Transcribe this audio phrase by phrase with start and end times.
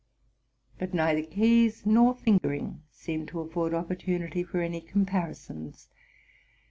[0.79, 5.89] But neither keys nor fingering seemed to afford opportunity for any com parisons.